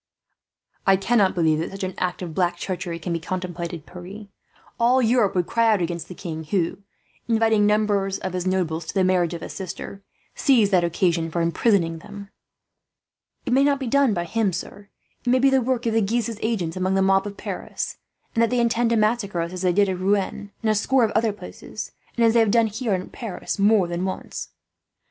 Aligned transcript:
"I 0.87 0.95
cannot 0.97 1.35
believe 1.35 1.59
that 1.59 1.69
such 1.69 1.83
an 1.83 1.93
act 1.99 2.23
of 2.23 2.33
black 2.33 2.57
treachery 2.57 2.97
can 2.97 3.13
be 3.13 3.19
contemplated, 3.19 3.85
Pierre. 3.85 4.29
All 4.79 4.99
Europe 4.99 5.35
would 5.35 5.45
cry 5.45 5.71
out 5.71 5.79
against 5.79 6.07
the 6.07 6.15
king 6.15 6.43
who, 6.45 6.79
inviting 7.27 7.67
numbers 7.67 8.17
of 8.17 8.33
his 8.33 8.47
nobles 8.47 8.87
to 8.87 8.95
the 8.95 9.03
marriage 9.03 9.35
of 9.35 9.41
his 9.41 9.53
sister, 9.53 10.01
seized 10.33 10.71
that 10.71 10.83
occasion 10.83 11.29
for 11.29 11.39
imprisoning 11.39 11.99
them." 11.99 12.31
"It 13.45 13.53
may 13.53 13.63
not 13.63 13.79
be 13.79 13.85
done 13.85 14.15
by 14.15 14.23
him, 14.23 14.51
sir. 14.53 14.89
It 15.23 15.29
may 15.29 15.37
be 15.37 15.51
the 15.51 15.61
work 15.61 15.85
of 15.85 15.93
the 15.93 16.01
Guises' 16.01 16.39
agents 16.41 16.75
among 16.75 16.95
the 16.95 17.03
mob 17.03 17.27
of 17.27 17.37
Paris; 17.37 17.97
and 18.33 18.41
that 18.41 18.49
they 18.49 18.59
intend 18.59 18.89
to 18.89 18.95
massacre 18.95 19.39
us, 19.41 19.53
as 19.53 19.61
they 19.61 19.71
did 19.71 19.87
at 19.87 19.99
Rouen 19.99 20.51
and 20.63 20.69
a 20.71 20.73
score 20.73 21.03
of 21.03 21.11
other 21.11 21.31
places, 21.31 21.91
and 22.17 22.25
as 22.25 22.33
they 22.33 22.39
have 22.39 22.49
done 22.49 22.65
here 22.65 22.95
in 22.95 23.11
Paris 23.11 23.59
more 23.59 23.85
than 23.85 24.03
once." 24.03 24.49